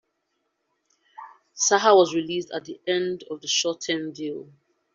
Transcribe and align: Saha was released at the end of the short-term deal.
Saha 1.55 1.95
was 1.95 2.15
released 2.15 2.49
at 2.49 2.65
the 2.65 2.81
end 2.87 3.23
of 3.29 3.39
the 3.41 3.47
short-term 3.47 4.13
deal. 4.13 4.51